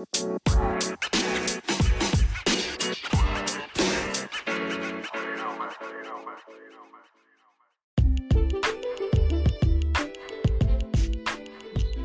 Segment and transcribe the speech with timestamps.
[0.00, 0.06] 1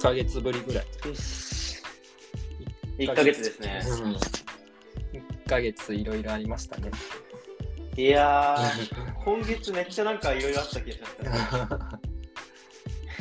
[0.02, 0.86] ヶ月ぶりぐらい。
[2.98, 3.82] 1ヶ月ですね。
[3.86, 6.92] うん、1ヶ月いろいろありましたね。
[7.96, 11.30] いやー、今月めっちゃなんかいろいろあった気がしますね。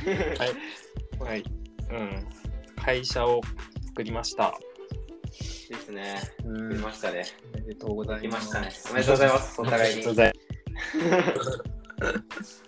[0.36, 0.50] はい。
[1.20, 1.44] はい。
[1.90, 2.26] うん。
[2.82, 3.40] 会社を
[3.94, 4.58] 作りました。
[5.84, 6.20] ですね。
[6.44, 7.24] うん出ましたね。
[7.54, 8.34] おめでとうござい来ま。
[8.34, 8.70] ますしたね。
[8.90, 9.60] おめでとうございます。
[9.60, 10.14] お互いに。
[10.14, 10.34] ざいま
[12.42, 12.62] す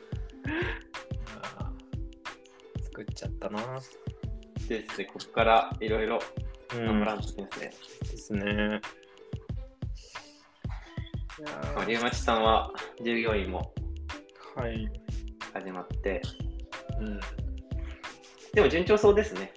[2.84, 3.80] 作っちゃったな。
[4.68, 6.18] ですね、ここからいろいろ
[6.74, 7.70] うん頑張らんとですね。
[8.00, 8.80] ですね。
[11.38, 12.72] いやまあ、ー龍町さんは
[13.02, 13.72] 従業員も
[14.56, 14.88] はい。
[15.52, 16.20] 始まって、
[17.00, 17.20] うん。
[18.52, 19.52] でも順調そうですね。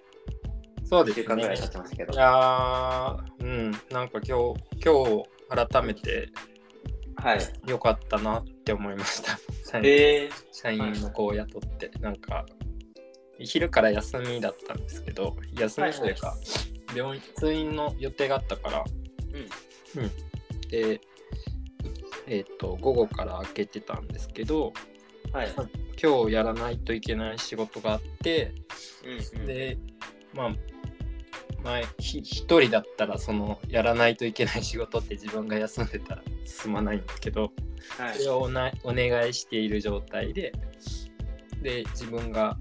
[0.90, 1.58] 1そうですね週間ぐらい。
[1.58, 2.16] 経ちましたけどい。
[2.16, 6.30] やーうん、なんか今日、今日改めて
[7.16, 7.40] はい。
[7.68, 9.38] 良かったなって思いました。
[9.70, 12.46] 社員え社員の子を雇って、なんか、
[13.40, 16.36] 昼から休みだったんですけど、休みというか、
[16.96, 20.70] 病院、通院の予定があったから、ー、うん。
[20.70, 21.02] で、
[22.28, 24.74] えっ、と、午後から開けてたんですけど、
[25.34, 25.52] はい。
[26.02, 28.54] 今日やらないといけない仕事があって、
[29.04, 29.78] うんうん、で、
[30.34, 30.56] まあ、
[31.64, 37.52] 前ひ一人だったらそのやらないといけない仕事って自分が休んでたら進まないんだけど
[37.98, 40.54] はいそれをおなお願いしている状態で
[41.62, 42.58] で自分が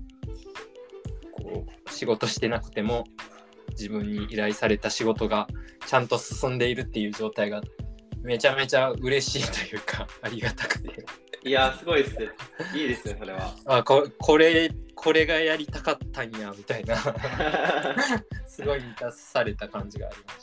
[1.32, 3.04] こう仕事してなくても
[3.70, 5.46] 自分に依頼された仕事が
[5.86, 7.62] ちゃんと進んでいるっていう状態が
[8.22, 11.04] めちゃめちゃ嬉しいというかありがたくて
[11.44, 12.28] いやー、すごいですね。
[12.74, 13.54] いいですね、それは。
[13.64, 16.96] あここれこれがやりたかったんやみたいな
[18.46, 20.42] すごい満たされた感じがありまし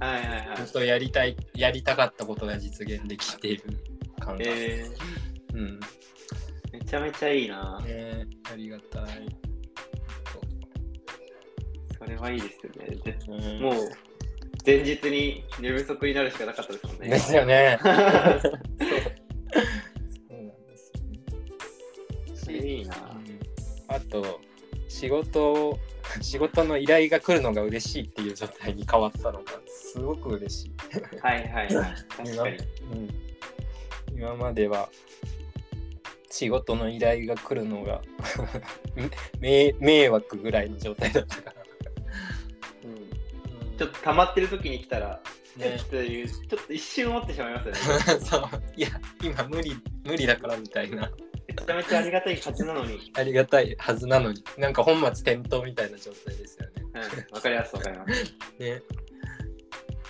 [0.00, 0.06] た。
[0.06, 0.66] はいはいはい本。
[0.72, 3.64] 当やりたいやりたかったことが実現できている
[4.18, 4.84] 感が、え
[5.54, 5.80] うんー、
[6.72, 7.80] めちゃめちゃいいな。
[7.86, 9.28] ねありがたい
[11.96, 12.96] それはいいですよね。
[12.96, 13.74] でそううんもう、
[14.66, 17.08] 前日に寝不足になるしかなかったですもんね。
[17.10, 17.98] ですよね そう そ
[20.30, 20.76] うなんで
[22.36, 23.23] すよね、いいな。
[23.94, 24.40] うんあと
[24.88, 25.78] 仕事
[26.20, 30.72] 仕事の依頼が来るのが嬉しいっていう状態に変わったのがすごく嬉しい、
[31.20, 31.68] はいはいはい。
[31.68, 32.56] 確かに。
[34.12, 34.88] うん、今までは
[36.30, 38.02] 仕事の依頼が来るのが
[39.40, 41.56] 迷迷惑ぐらいの状態だったから、
[42.84, 43.78] うん。
[43.78, 45.20] ちょっと溜まってる時に来たら、
[45.56, 45.78] ね。
[45.78, 47.72] えっていう、ちょっと一瞬思ってしまいますよ
[48.16, 48.20] ね。
[48.26, 48.42] そう。
[48.76, 48.88] いや
[49.22, 51.10] 今無理無理だからみたいな
[51.60, 53.12] めちゃめちゃありがたいはずなのに。
[53.14, 58.34] ありがたいはずなのになんか本末転倒みたいな状態ですよねうん、わかりますわかります。
[58.58, 58.82] ね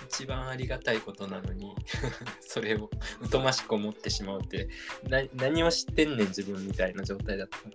[0.07, 1.75] 一番ありがたいことなのに
[2.39, 2.89] それを
[3.29, 4.69] 疎ましく思ってしまうって
[5.09, 7.65] な何を知ってんねん自分みたいな状態だったか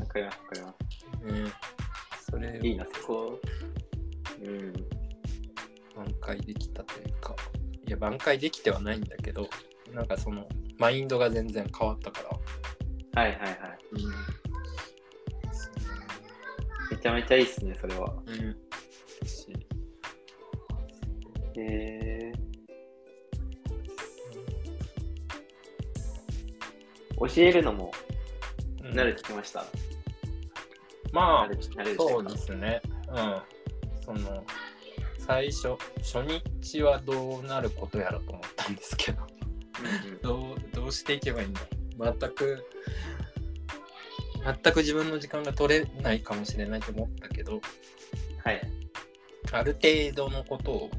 [0.00, 0.74] わかりますわかりま
[1.28, 1.52] ら、ね、
[2.30, 2.60] それ。
[2.62, 3.40] いいな、そこ。
[4.42, 4.72] うん。
[5.94, 7.36] 挽回できたというか
[7.86, 9.48] いや挽回できてはないんだけど
[9.92, 10.48] なんかその
[10.78, 12.31] マインドが全然変わったから、
[13.14, 13.50] はいはいはい。
[13.92, 14.12] うん
[16.90, 18.12] めちゃめちゃいいっすね、それは。
[18.26, 18.56] うん、
[21.58, 22.32] え
[27.18, 27.90] 教えるのも
[28.82, 29.64] うん慣れてきました？
[31.12, 31.50] まあ
[31.96, 32.82] そうですね。
[33.08, 33.42] うん。
[34.04, 34.44] その、
[35.18, 39.26] 最初、初日はどうなることやらと思ったんですけど、
[40.22, 41.60] どう、どうしていけばいいんだ
[41.98, 42.64] 全く、
[44.44, 47.60] 全く自分の時間が取れないかもしれないと思ったけど、
[48.44, 48.60] はい。
[49.52, 50.90] ある程度のことを、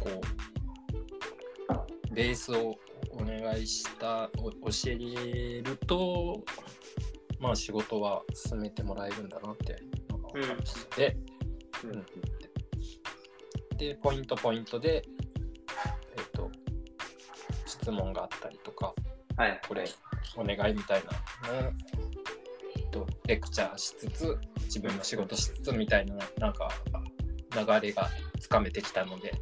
[0.00, 0.10] こ
[2.10, 2.78] う、ベースを
[3.10, 6.42] お願いした、お教えると、
[7.40, 9.76] まあ仕事は進めてもらえるんだなってい
[10.42, 11.16] うのして、
[11.82, 12.06] うんうん
[13.76, 15.04] で、ポイントポイントで、
[16.16, 16.50] えっ、と、
[17.66, 18.94] 質問があったりとか、
[19.36, 19.60] はい。
[19.66, 19.84] これ
[20.36, 21.10] お願いみたいな
[22.94, 26.70] と、レクチャーしつつ、自分の仕事しつつみたいな、なんか、
[27.52, 28.08] 流れが
[28.40, 29.34] つかめてきたので、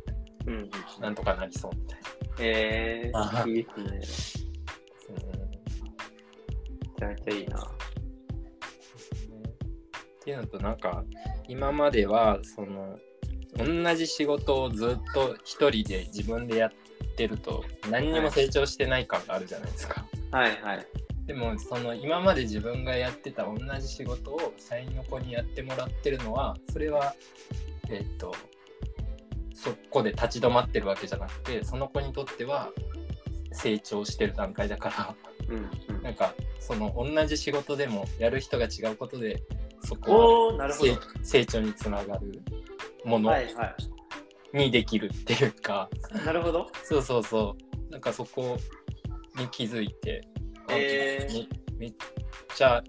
[0.47, 0.71] うんうん。
[1.01, 2.09] なんとかなりそうみたいな。
[2.41, 3.65] えあー、いい
[4.01, 4.49] ですね。
[6.81, 7.59] めちゃめちゃいいな。
[10.23, 11.05] っていうのとなんか
[11.49, 12.97] 今まではその
[13.57, 16.71] 同じ仕事をずっと一人で自分でやっ
[17.17, 20.02] てると何にも成長してない感があるじゃないですか。
[20.33, 20.87] はいはい。
[21.27, 27.15] でもその今まで自分がやってた同じ仕事を社員の子にやってもらってるのはそれは
[27.89, 28.35] えっ、と
[29.55, 32.71] そこで立ち止まってるわけじゃなくてその子にとっては
[33.53, 35.15] 成長してる段階だから
[35.49, 39.45] うんうんなんかその同じ仕事でもやる人が違うことで
[39.85, 40.73] そこは。
[40.73, 42.43] 成成長につながる
[43.05, 43.33] もの
[44.53, 45.89] にできるっていうか、
[46.23, 46.27] い。
[46.27, 46.69] なるほど。
[46.85, 47.57] そうそうそ
[47.89, 48.57] うなんかそこ
[49.37, 50.23] に気づいて、
[50.69, 51.49] あえー。
[51.79, 51.95] めめっ
[52.55, 52.83] ちゃ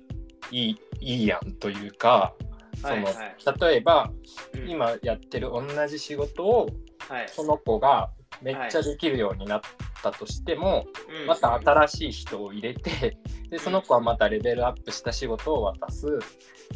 [0.52, 2.34] いいいいやんというか
[2.76, 3.04] その、はい。
[3.04, 4.12] はい例えば
[4.54, 4.70] うん。
[4.70, 6.70] 今やってる同じ仕事を
[7.10, 7.30] はい。
[7.30, 8.12] その子が
[8.42, 9.62] めっちゃできるようになっ
[10.02, 10.86] たとしても、
[11.22, 11.28] うん。
[11.28, 13.18] また新しい人を入れて
[13.50, 16.08] でその子はまたレベルアップした仕事を渡す。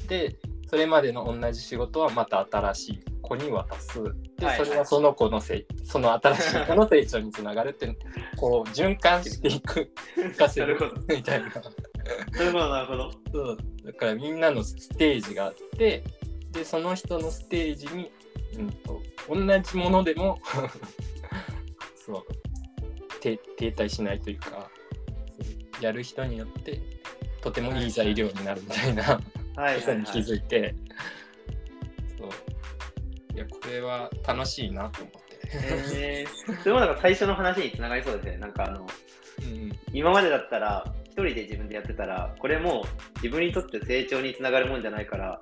[0.07, 0.35] で
[0.69, 4.01] それまでの同じ仕事はまた新しい子に渡す
[4.37, 7.97] ではいはいそれはその子のせいその新しい子の成長につながるって
[8.37, 9.91] こう循環していく
[10.37, 10.77] かせる。
[11.07, 11.51] みたいなな
[12.39, 13.11] るほど、なるほど。
[13.33, 16.03] そうだからみんなのステージがあって
[16.51, 18.11] でその人のステージに、
[18.57, 20.39] うん、と同じものでも
[21.95, 22.25] そう
[23.19, 24.69] 停停滞しないというか
[25.81, 26.79] やる人によって
[27.41, 29.19] とてもいい材料になるみたいな
[29.55, 30.23] はいことに気はいはい。
[30.29, 31.16] づいて、そう
[33.37, 35.27] いやこれは楽しいなと思って。
[35.93, 38.37] えー、それもなんか最初の話につながりそうですね。
[38.37, 38.83] なんかあの、う
[39.43, 42.83] ん今までだったら、一人で自分でやってたら、これもう
[43.23, 45.39] 自分にとって成長につながるもんじゃないから、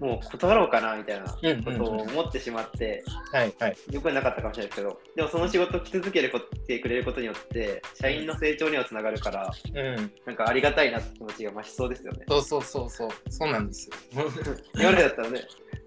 [0.00, 1.26] うんもう断ろうかなみたいな
[1.62, 6.32] ことを思ってしまって、はいはいよくはなかったかもしれないですけど、でもその仕事を来続ける
[6.66, 12.24] てくれることによって、社員の成長にはつながるから、うん、なんかありがたいなって気持ちが増しそうですよね。
[12.28, 14.22] そうそうそうそうそうなんですよ。
[14.74, 15.40] 今までだったらね、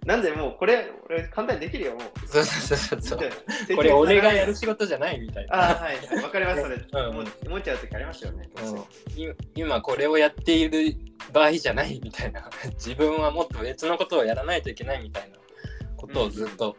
[0.09, 2.27] なんでもうこれ、俺簡単にできるよ、もう。
[2.27, 3.19] そうそうそうそう
[3.75, 5.56] これ俺がやる仕事じゃないみたいな。
[5.56, 6.75] ああ、はい、はい、わかります、それ。
[6.75, 8.50] うん思っちゃう時ありますよね。
[8.59, 10.97] うんい今これをやっている
[11.31, 15.38] 場合じゃないみたいな 自分はもっと別のことをやらないといけないみたいな
[15.95, 16.75] ことをずっと、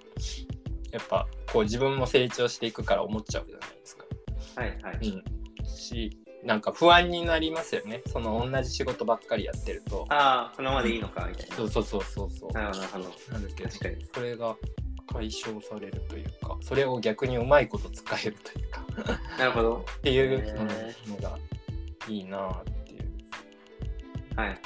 [0.90, 4.06] やっぱこう自分も成長していくから思っちゃうじゃないですか。
[4.56, 5.08] はいはい。
[5.08, 10.06] うん、しなんか不安になりますよねその同じ仕事ばっかりやってると。
[10.08, 11.56] ああ、このままでいいのかみたいな。
[11.56, 12.52] そうそうそうそうそう。
[12.52, 14.06] なるほど、なるけど確かに。
[14.14, 14.56] それが
[15.12, 18.84] 解消されるというかそれを逆にうまいこと使えるというか
[19.38, 19.84] なるほど。
[19.98, 20.54] っていう
[21.08, 21.38] のが
[22.08, 24.58] いいなあっていうはいはい。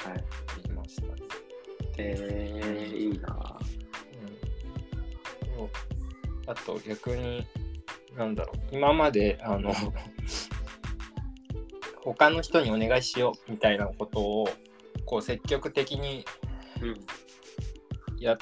[0.63, 1.13] 言いましたね。
[1.97, 3.57] えー、いいな
[4.21, 5.69] うんそう
[6.47, 7.47] あと逆に
[8.15, 9.73] なんだろう今まであの
[12.05, 14.47] 他の人にお願いしようみたいなことを
[15.05, 16.25] こう積極的に
[16.81, 16.95] うん。
[18.19, 18.37] や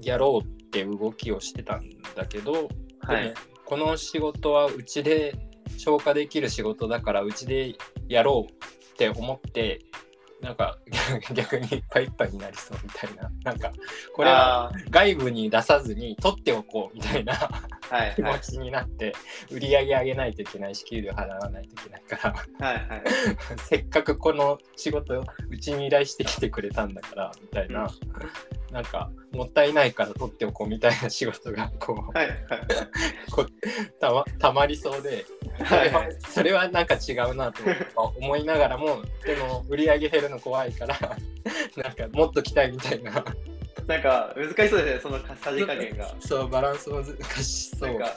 [0.00, 2.68] やろうって動きをしてたんだけど、
[3.00, 3.34] はい。
[3.64, 5.34] この仕事はうちで
[5.76, 7.74] 消化できる仕事だからうちで
[8.08, 9.80] やろうって思って
[10.40, 10.78] なんか
[11.34, 13.72] 逆にいっぱいいっぱいになりそうみたいななんか
[14.14, 17.34] これはあ外部に出さずに取っておこうみたいな
[18.14, 18.38] 気はい。
[18.38, 19.14] 持ちになって
[19.50, 22.28] 売り上げ上げないといけないし給料払わないといけないか
[22.60, 22.66] ら。
[22.66, 23.02] はいはい。
[23.68, 27.88] せっかくこの仕事をうちに依頼してきてくれたんだからみたいな、
[28.72, 32.38] なんかもったいないから取っておこうみたいな仕事がこうはいはい。
[33.30, 33.48] こう
[34.00, 35.24] たまたまりそうで
[35.66, 36.16] それははいはい。
[36.28, 37.62] それはなんか違うなと
[38.16, 40.98] 思いながらもでも売り上げ減るの怖いから
[41.76, 43.24] なんかもっと来たいみたいな
[43.86, 46.14] なんか難しそうですね、そのさじ加減が。
[46.20, 47.90] そうバランス難しそう。
[47.90, 48.16] なんか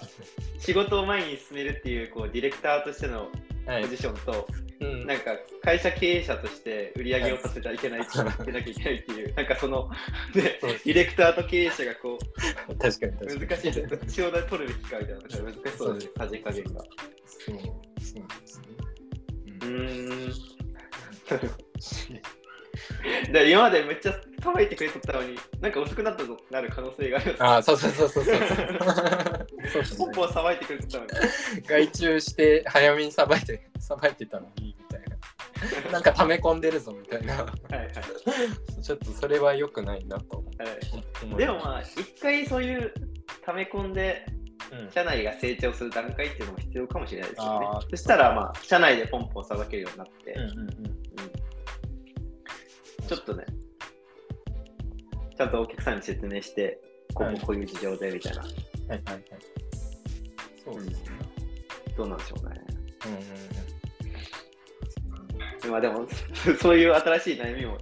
[0.60, 3.30] 仕事を前に進めるっていうこうディレクターとしての
[3.66, 3.84] はい。
[3.84, 4.48] ポジションと、
[4.80, 5.06] うん。
[5.06, 9.92] なんか会社経営者として売り上げを立ててはいけないって言ってなきゃいけないっていう、なんかその、
[10.34, 12.18] でそうディレクターと経営者がこ
[12.68, 13.40] う確かに確かに。
[13.48, 16.72] 難しいですね、どっちを取るべきかみたいな、難しそうですね、さじ加減が。
[17.28, 17.62] そうそう
[18.00, 18.66] ですね、
[19.62, 20.34] うーん。
[23.32, 27.44] で今までめっちゃさばいてくれとったのに、なんか遅くなったとなる可能性があります。
[27.44, 28.36] ああそうそうそうそうそう。
[29.72, 29.98] そうですね。
[29.98, 31.10] ポンポンさばいてくれとったのに。
[31.66, 35.92] 外注して早めにさばいて さばいてたのにみたいな。
[35.92, 37.36] なんか溜め込んでるぞみたいな。
[37.36, 37.42] は
[37.72, 37.92] いはい。
[38.82, 42.94] ちょっとそれは良くないなと思はい、うでもまあ、一回そういう
[43.46, 44.26] 溜め込んで、
[44.72, 44.92] うん。
[44.92, 47.68] 社内が成長する段階っていうのも必要かもしれないですよね。
[47.90, 50.99] そしたらまあ、社内でポンポンさばけるようになって、うんうんうんうん
[53.10, 53.44] ちょっとね、
[55.36, 56.80] ちゃんとお客さんに説明して、
[57.16, 58.56] こはいここういう事情でみたいな、はいは
[58.96, 59.24] いはい
[60.64, 61.00] そうですね
[61.98, 62.62] どうなんでしょうね。
[63.08, 63.20] うんうん
[65.72, 66.08] まあでも、
[66.62, 67.78] そういう新しい悩みも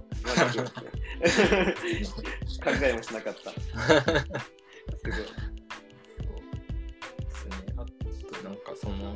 [2.82, 3.50] えもしなかった。
[3.50, 3.64] すごい。
[3.84, 3.92] そ
[6.32, 6.36] う
[7.20, 7.54] ですね。
[7.76, 7.92] あと
[8.48, 9.14] なんかその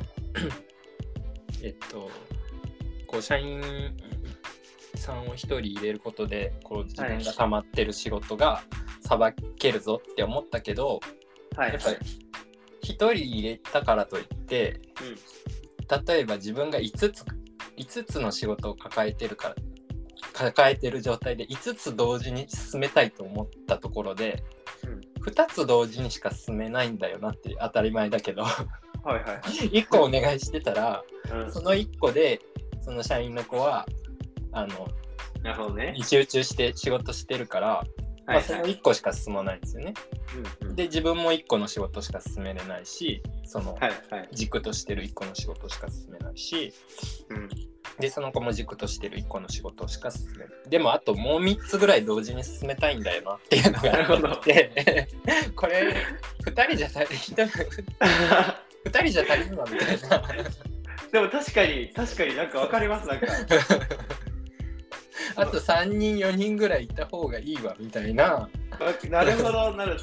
[1.63, 2.11] えっと
[3.07, 3.59] こう社員
[4.95, 8.63] さんを一人入れることでこう自分が溜まってる仕事が
[9.01, 10.99] さばけるぞって思ったけど、
[11.55, 11.73] はい。
[11.73, 11.95] やっぱり
[12.83, 14.81] 1人入れたからといって
[16.07, 17.25] 例えば自分が5つ
[17.77, 19.55] 5つの仕事を抱えてるから
[20.33, 24.43] 抱えてる状態で5つ同時に進めたいと思ったところで
[25.21, 28.49] 2つ同時にしか進めないんだよなって当たり前だけどは
[29.05, 29.39] いはいはい。
[29.83, 32.41] 1個お願いしてたらうんその1個で
[32.81, 33.87] その社員の子は
[34.53, 34.87] あの
[35.43, 35.91] なるほどね。
[35.91, 37.83] に集中して仕事してるから、
[38.25, 39.93] まあ、その1個しか進まないんですよね。
[40.61, 44.29] うんうんで自分も1個の仕事しか進めれないしそのはいはい。
[44.31, 46.73] 軸としてる1個の仕事しか進めないし
[47.29, 47.49] うん
[47.99, 55.07] でその子も軸としてる1個の仕事しか進めないでもあともう3つぐらい同時に進めたいんだよなっていうのがあって
[55.55, 55.95] これ
[56.43, 57.59] 2人じゃ足り1人
[58.89, 60.23] 2人じゃ足りんわ みたいな
[61.11, 63.27] でも確かに、確かになんかわかります、なんか。
[65.41, 68.49] あと3人4人ぐらいいた方がいいわみたいな
[69.09, 69.97] なるほど、なる。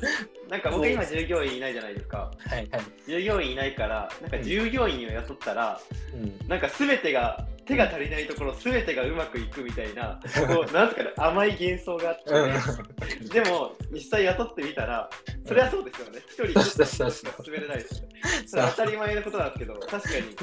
[0.48, 2.30] なんか僕今従業員いないじゃないですか。
[2.38, 5.80] はいはい、従業員いないから、なんか従業員を雇ったら、
[6.14, 15.08] うん、なんか全てが、手が足りないところ全てがうまくいくみたいな、こう、なんすかね、甘い幻想があって、でも実際雇ってみたら、
[15.46, 16.18] それはそうですよね。
[16.26, 18.04] 一人一つしか進めれないです。
[18.46, 20.36] それは当たり前のことなんですけど、確かに。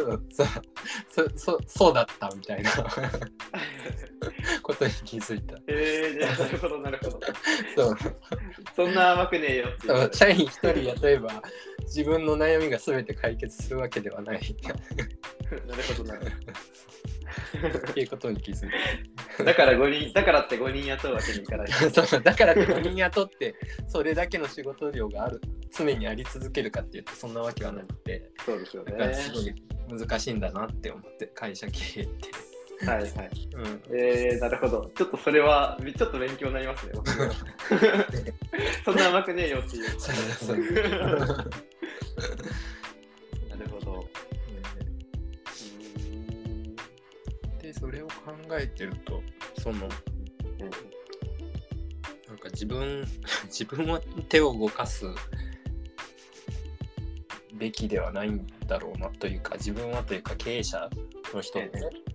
[1.10, 2.72] そうそうそうだったみたいな
[4.63, 7.19] ことに気づいたえー、じゃあなるほど、なるほど。
[7.75, 7.98] そう
[8.75, 9.67] そんな甘くねえよ。
[10.12, 11.41] 社員一人雇えば
[11.81, 14.55] 自分の悩みが全て解決するわけではない
[15.67, 16.31] なるほど、なる
[17.89, 18.71] っていうことに気づい
[19.37, 19.45] ほど。
[19.45, 21.67] だから5人、だからって5人雇うわけにいかない。
[21.67, 23.55] た そうだからって5人雇って
[23.87, 28.91] それだけの仕事量がある常にあり続けるかっていうとそんなわけはなくてそうですよね。
[28.93, 29.53] だからすごい
[29.89, 32.29] 難しいんだなって思って会社経営って、
[32.85, 33.09] はいはい。
[33.53, 34.91] うん、えー、なるほど。
[34.95, 36.91] ちょっとそれは、ちょっと勉強になりますね。
[36.93, 37.31] 僕も
[38.85, 39.85] そんな甘くねえよっていう。
[47.79, 48.13] それを考
[48.51, 49.22] えてると
[49.60, 49.89] そのなん
[52.38, 53.05] か自分
[53.48, 55.05] 自分は手を動かす
[57.53, 60.89] べきではないんだろうなというか自分はというか経営者
[61.34, 61.72] の人って、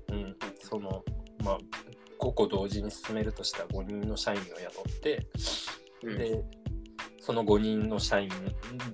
[0.09, 1.04] うん、その
[1.42, 1.59] まあ
[2.19, 5.26] 5個同時に進めるとしたら5人の社員を雇って、
[6.04, 6.19] うん。
[6.19, 6.45] で
[7.23, 8.29] その5人の社員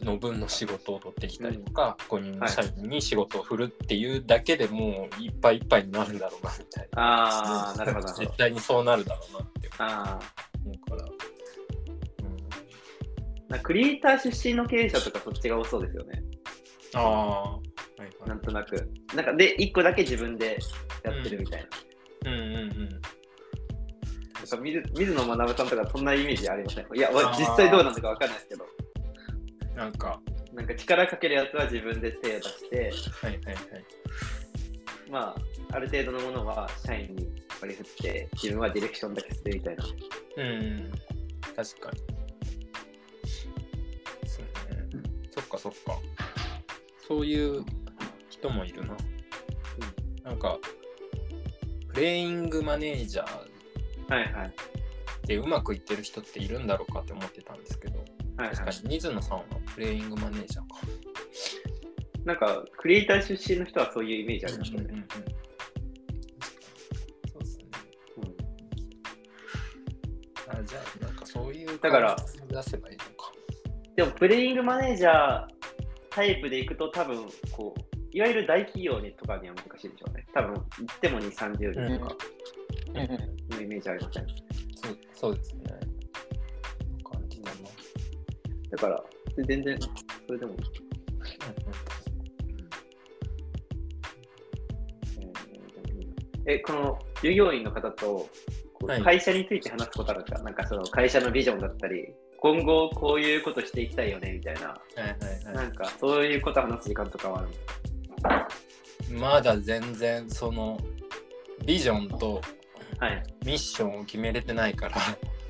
[0.03, 7.03] の分の仕事を取ってきたりとか、5人の社員に仕事を振るっていうだけでもういっぱいいっぱいになるんだろうなみたいな。
[7.03, 8.09] ああ、なるほど。
[8.09, 10.19] 絶対にそうなるだろうなってあ
[10.63, 11.05] 思うから。
[11.05, 11.09] あ、
[13.49, 16.23] なんかクリエイター出身の経営者とかそっちが多そうですよね。
[16.97, 17.61] ああ、は
[17.99, 18.29] いはい。
[18.29, 18.91] なんとなく。
[19.15, 20.59] なんかで、1個だけ自分で
[21.03, 21.67] やってるみたい
[22.25, 22.31] な。
[22.31, 22.89] うんうんうん。
[22.91, 23.01] なん
[24.51, 26.87] か水水野学さんとかそんなイメージありません？
[26.95, 28.67] いや、実際どうなのかわかんないですけど。
[29.75, 30.21] なんか、
[30.53, 32.77] なんか力かけるやつは自分で手を出して、
[33.23, 33.65] はいはいはい。
[35.09, 35.37] ま
[35.71, 39.85] あ、ある程度のものは社員に割り振って、自分はディレクションだけするみたいな。
[40.37, 40.91] うんうん、
[41.55, 42.01] 確かに。
[44.27, 44.85] そうね。
[45.31, 45.99] そっかそっか。
[47.07, 47.65] そういう
[48.29, 48.97] 人もいるな。
[50.25, 50.59] なんか、
[51.89, 53.58] プレイングマネージャー
[54.09, 54.53] はいはい。
[55.27, 57.99] でうまくいってる人っているんだろうかって思ってたんですけど、
[58.39, 60.81] はいはい、確かに水野さんはプレイングマネージャーか。
[62.25, 64.85] なんか、クリエイター出身の人はそういうイメージありましたね。
[64.89, 65.09] うんうんうん
[67.33, 67.65] そうですね。
[70.49, 72.17] あじゃあ、なんかそういうだから
[72.49, 73.33] 出せばいいのか。
[73.97, 75.47] でも、プレイングマネージャー
[76.11, 77.81] タイプでいくと、多分こう、
[78.13, 80.27] いわゆる大企業にとかには難しいでしょうね。
[80.35, 82.17] 多分、行っても2、30人とか
[82.95, 84.27] のイメージありません？
[84.29, 85.63] そうそうですね。
[87.05, 87.57] 感じだな。
[88.71, 89.05] だから、
[89.47, 89.79] 全然、
[90.27, 90.55] それでも、
[96.47, 98.29] え、この従業員の方と
[99.05, 108.49] 会社について話すことあるんですか、なんかその会社のビジョンだったり、今後こういうことしていきたいよねみたいな、はいはいはなんかそういうこと話す時間とかはあるんですか？
[109.11, 109.13] い。
[109.13, 110.79] まだ全然その
[111.67, 112.41] ビジョンと
[113.01, 113.23] はい。
[113.45, 114.97] ミッションを決めれてないから、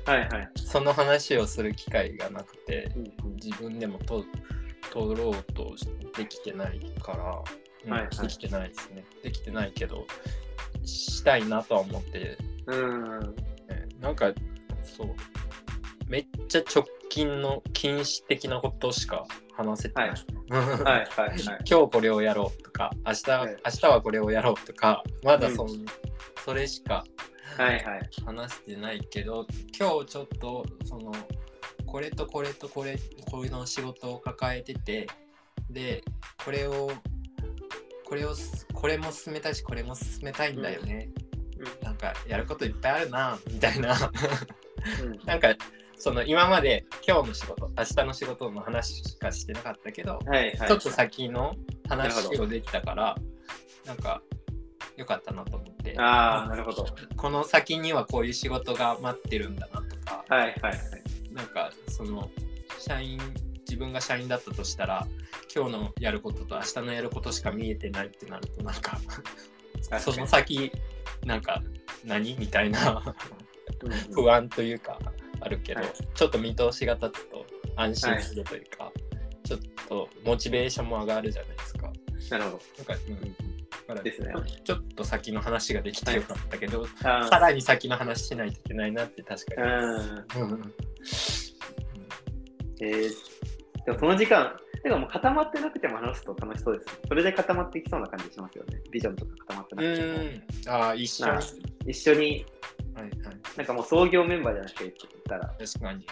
[0.05, 0.51] はいはい。
[0.55, 4.25] その話をする機会がなくて、うん自分でもと
[4.91, 5.73] 取ろうと
[6.17, 7.41] できてないから、
[7.85, 9.05] うんはいはいできてないですね。
[9.23, 10.05] できてないけど、
[10.83, 12.37] したいなとは思って、
[12.67, 13.19] うん。
[13.67, 14.33] ねなんか
[14.83, 15.07] そう、
[16.07, 20.09] めっちゃ直近の禁止的なことしか話せてない。
[20.09, 20.19] はい
[20.79, 21.39] はいはい。
[21.69, 25.85] 今日これをやろうとか、明日、はい明日はこれをやろうとか、まだそ,、ん、
[26.43, 27.03] それしか
[27.63, 28.09] はいはい。
[28.25, 29.45] 話してないけど、
[29.77, 31.11] 今日ちょっとその、
[31.85, 32.97] これとこれとこれ、
[33.29, 35.07] こういうの仕事を抱えてて、
[35.69, 36.03] で
[36.43, 36.89] これを
[38.05, 41.09] これをすこれも進めたいしこれも進めたいんだよね、
[41.59, 41.85] うん。
[41.85, 43.93] なんかやることいっぱいあるなみたいな。
[45.03, 45.19] うん。
[45.27, 45.53] なんか
[45.97, 50.67] その今まで今日の仕事明日の仕事の話しかしてなかったけど、はいはい。
[50.69, 51.55] ちょっと先の
[51.89, 53.17] 話をできたから
[53.85, 54.21] なんか
[54.99, 56.85] 良かったなと思ってああ、なるほど。
[57.15, 60.79] この先にはこういう仕事が待ってるんだなとかはいはいはい。
[61.31, 62.29] なんかその
[62.77, 63.19] 社員
[63.59, 65.07] 自分が社員だったとしたら
[65.53, 68.99] 今日のやることと明日のやることしか見えてないってなるとなんか
[69.99, 70.71] その先
[71.25, 71.61] なんか
[72.03, 73.15] 何みたいな
[73.83, 74.99] うん不安というか
[75.41, 78.91] あるけど、はいちょっと見通しが立つと安心するというか、
[79.45, 81.91] ちょっとモチベーションも上がるじゃないですか。
[82.29, 82.61] なるほど。
[82.77, 83.27] なんか、うん、だ
[83.89, 89.67] からですねちょっと先の話ができてよかったけど、あさらに先の話しないといけないなって確かに。
[89.67, 90.51] ーうん。
[90.51, 90.73] うん
[92.81, 96.99] えー、でもその時間、てかもう固まってなくても話すと楽しそうです。
[97.07, 98.79] それで固まっていきそうな感じしますよね。
[98.91, 100.13] ビジョンとか固まってなくても。
[100.13, 101.91] うん、ああ、一緒に。
[101.91, 102.45] 一緒に、
[102.95, 103.09] はい。
[103.57, 104.93] なんかもう創業メンバーじゃなくて言っ
[105.27, 106.05] たら、確かに。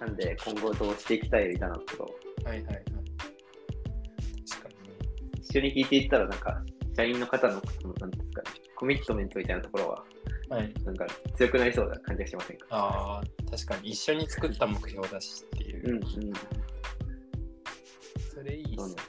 [0.00, 2.84] なんで今後どうしていきたいみたいなことをはいはいはい。
[4.50, 4.94] 確かにね。
[5.40, 6.62] 一緒に聞いていったら、なんか、
[6.96, 10.04] 社員の方の、そのなんですかね、コミットメントみたいなところは、
[10.48, 10.72] はい。
[10.84, 12.66] なんか強くなりそうな感じがしませんか？
[12.70, 15.90] ああ、確かに一緒に作った目標だしっていう。
[15.90, 16.32] うんうん。
[18.34, 19.02] それいいっすね。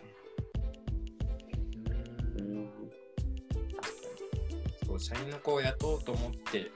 [2.37, 2.69] ううんん
[4.85, 6.71] そう、社員の子を雇おうと思って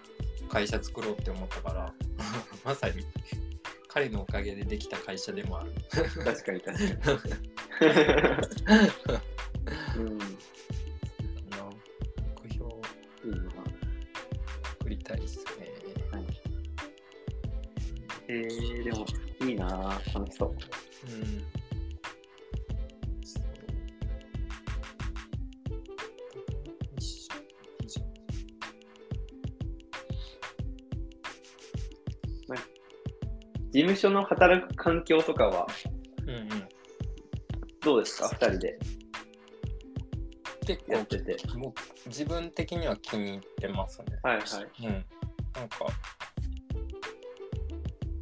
[0.49, 1.93] 会社作ろうって思ったから、
[2.63, 3.03] まさに
[3.87, 5.71] 彼のおかげでできた会社でもある。
[5.89, 7.27] 確かに確か
[9.97, 9.97] に。
[9.97, 10.30] うん。
[34.01, 35.67] 事務所の働く環境とかは
[36.23, 36.49] うんうん。
[37.81, 38.79] どうですか、二人で
[40.65, 41.37] 結構やってて。
[41.55, 44.05] もう自分的には気に入ってますね。
[44.23, 44.87] はいはい。
[44.87, 45.05] うん。
[45.53, 45.85] なんか、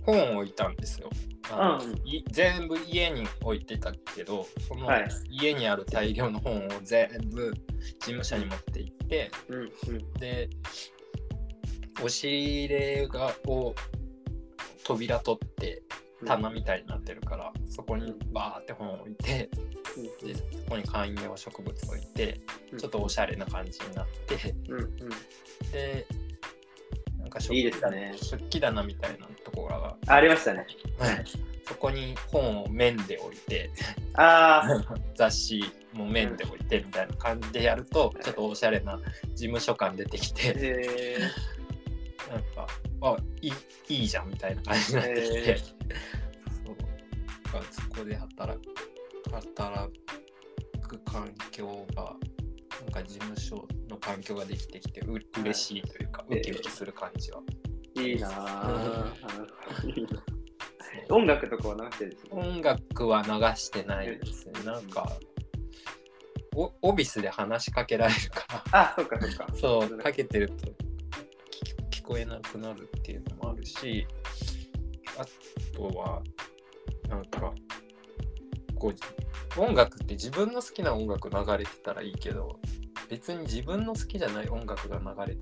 [0.05, 1.09] 本を置いたんですよ。
[1.51, 10.13] あのうんい全部家に置いてたけど、そのはい家にある大量の本を全部事務所に持って行って、うんうん。
[10.15, 10.49] で、
[11.95, 13.73] 押し入れがを
[14.89, 15.84] 扉取って
[16.25, 19.49] 棚みたいになってるから、そこにバーって本を置いて、
[20.23, 22.41] でそこに観葉植物置いて、
[22.75, 24.89] ちょっとおしゃれな感じになって、うんうん。
[25.71, 26.08] で、
[27.19, 28.13] なんか食いいですね。
[28.19, 30.65] 食器棚みたいなところが、あありましたね。
[31.67, 33.69] そこに本を面で置いて、
[34.15, 34.63] あ
[35.13, 38.99] 雑誌も面で置いてみたいな感じでやると、ちょっとおしゃれな
[39.36, 41.17] 事務所感出てきー、て、え
[42.29, 42.67] なんか、
[43.01, 43.53] あいい
[43.89, 45.57] いいじゃんみたいな感じになってきて、へー
[47.51, 48.73] そうそこで働く
[49.31, 49.91] 働
[50.81, 52.15] く環境が、
[52.81, 57.41] なんか事務所の環境ができてきて、う嬉しいというか、ウキウキする感じは。
[57.95, 59.13] ー、いいなぁ。
[61.11, 62.29] 音楽とかはなくてですね。
[62.31, 64.63] 音楽は流してないですね。
[64.63, 65.17] なんか、
[66.55, 69.55] おオビスで話しかけられるかあ、そっかそっから、。
[69.55, 70.88] そう、かけてると
[72.10, 74.08] こえなくなるっていうのもあるし、
[75.19, 76.24] あとは、
[77.08, 77.54] なんか、
[78.76, 78.91] こ
[79.56, 82.60] う、音楽って自分の好きな音楽流れてたらいいけど、
[83.10, 85.38] 別に自分の好きじゃない音楽が流れ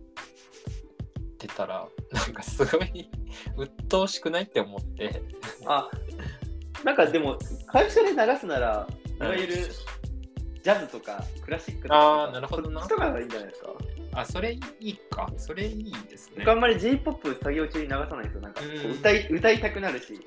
[1.38, 3.10] てたら、なんかすごい
[3.56, 5.22] 鬱陶しくないって思って、
[5.66, 5.90] あ、
[6.84, 8.88] なんかでも、会社で流すなら、
[9.22, 12.82] いわゆるジャズとかクラシックとか、あーなるほどな。
[12.82, 13.70] そっちとかがいいんじゃないですか。
[14.22, 15.32] あ、それいいか。
[15.38, 16.52] それいいですね僕。
[16.52, 18.42] あんまり J-POP 作業中に流さないんですよ。
[18.42, 18.62] なんか
[19.00, 20.20] 歌い歌いたくなるし、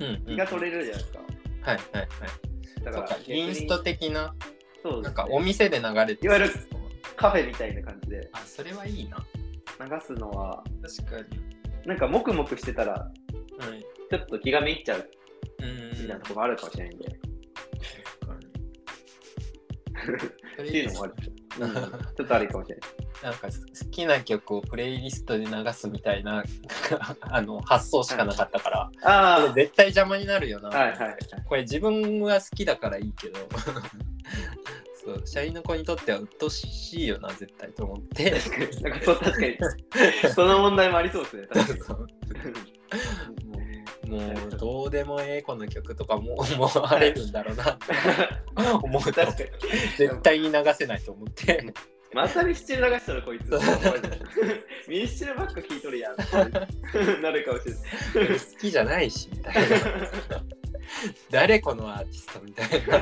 [0.00, 1.18] うんうん気が取れるじゃないですか。
[1.20, 1.28] はい
[1.62, 2.84] はいはい。
[2.84, 4.34] だそうか、逆にインスト的な、
[4.82, 6.50] そうですねなんかお店で流れていわゆる
[7.16, 9.18] カフェみたいな感じであ、それはいいな。
[9.80, 11.40] 流すのは、確かに。
[11.86, 13.10] なんか黙々してたら、は
[13.76, 13.80] い。
[14.10, 15.10] ちょっと気がめいっちゃう
[15.60, 15.90] うん。
[15.90, 17.08] みたいなところもあるかもしれないんで。
[19.94, 20.20] 確かに
[20.56, 21.14] そってれいいうですいのもある。
[21.60, 21.74] うん、
[22.16, 22.90] ちょっとあるかもしれない。
[23.24, 26.44] なんか好きな曲をプレイリストで流すみたいな
[27.22, 30.68] あの発想しかなかったから、あこれ絶対邪魔になるよな。
[30.68, 31.16] あ、はいはい。
[31.46, 33.40] これ自分は好きだからいいけど、
[35.02, 38.30] そう社員の子にとっては鬱陶しいよな、絶対と思って。
[38.32, 39.58] 確かに、なんかそう確かに。
[40.34, 41.46] その問題もありそうですね。
[41.46, 42.06] 確かに そう
[44.06, 47.86] もうどうでもええこの曲とかも思われるんだろうなって
[48.82, 49.50] 思うと確かに。
[49.96, 51.72] 絶対に流せないと思って
[52.14, 53.50] またミスチル流したらこいつ。
[54.88, 56.16] ミスチルばっか聞いとるやん。
[57.20, 58.38] なるかもしれない。
[58.38, 59.78] 好きじゃないしみたいな
[61.30, 62.98] 誰このアーティストみたいな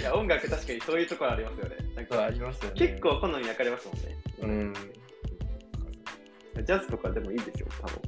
[0.00, 1.76] いや、音楽確かにそういうところありますよね。
[1.94, 4.16] なんかありますよね結構好み分かれますもんね。
[4.40, 4.74] うん
[6.64, 8.00] ジャズとかでもいいですよ、多分。